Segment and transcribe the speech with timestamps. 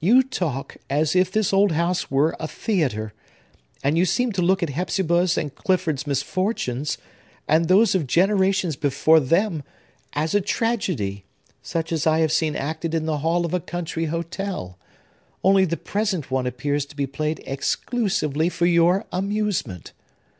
[0.00, 3.12] You talk as if this old house were a theatre;
[3.84, 6.98] and you seem to look at Hepzibah's and Clifford's misfortunes,
[7.46, 9.62] and those of generations before them,
[10.14, 11.26] as a tragedy,
[11.62, 14.76] such as I have seen acted in the hall of a country hotel,
[15.44, 19.92] only the present one appears to be played exclusively for your amusement.